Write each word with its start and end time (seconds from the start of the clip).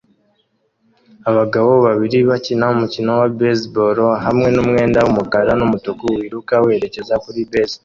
Abagabo 1.29 1.71
babiri 1.85 2.17
bakina 2.29 2.65
umukino 2.75 3.09
wa 3.19 3.27
baseball 3.39 3.97
hamwe 4.25 4.47
numwenda 4.55 4.99
wumukara 5.05 5.51
numutuku 5.59 6.03
wiruka 6.17 6.53
werekeza 6.65 7.15
kuri 7.23 7.41
base 7.51 7.77